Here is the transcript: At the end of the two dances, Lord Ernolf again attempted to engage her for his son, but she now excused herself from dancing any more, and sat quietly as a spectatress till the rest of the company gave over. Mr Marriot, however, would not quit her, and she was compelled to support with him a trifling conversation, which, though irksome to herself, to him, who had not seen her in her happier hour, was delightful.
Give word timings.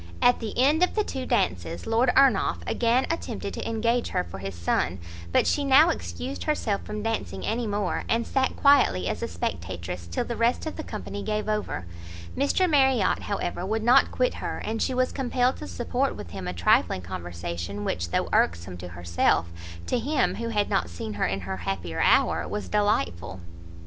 At 0.19 0.39
the 0.39 0.57
end 0.57 0.81
of 0.81 0.95
the 0.95 1.03
two 1.03 1.27
dances, 1.27 1.85
Lord 1.85 2.11
Ernolf 2.17 2.63
again 2.65 3.05
attempted 3.11 3.53
to 3.53 3.69
engage 3.69 4.07
her 4.07 4.23
for 4.23 4.39
his 4.39 4.55
son, 4.55 4.97
but 5.31 5.45
she 5.45 5.63
now 5.63 5.89
excused 5.91 6.45
herself 6.45 6.81
from 6.83 7.03
dancing 7.03 7.45
any 7.45 7.67
more, 7.67 8.03
and 8.09 8.25
sat 8.25 8.55
quietly 8.55 9.07
as 9.07 9.21
a 9.21 9.27
spectatress 9.27 10.07
till 10.07 10.25
the 10.25 10.35
rest 10.35 10.65
of 10.65 10.75
the 10.75 10.83
company 10.83 11.21
gave 11.21 11.47
over. 11.47 11.85
Mr 12.35 12.67
Marriot, 12.67 13.19
however, 13.19 13.63
would 13.63 13.83
not 13.83 14.09
quit 14.09 14.33
her, 14.41 14.57
and 14.65 14.81
she 14.81 14.95
was 14.95 15.11
compelled 15.11 15.57
to 15.57 15.67
support 15.67 16.15
with 16.15 16.31
him 16.31 16.47
a 16.47 16.53
trifling 16.53 17.01
conversation, 17.03 17.83
which, 17.85 18.09
though 18.09 18.27
irksome 18.33 18.77
to 18.77 18.87
herself, 18.87 19.49
to 19.85 19.99
him, 19.99 20.33
who 20.41 20.47
had 20.49 20.67
not 20.67 20.89
seen 20.89 21.13
her 21.13 21.27
in 21.27 21.41
her 21.41 21.57
happier 21.57 22.01
hour, 22.01 22.47
was 22.47 22.67
delightful. 22.69 23.39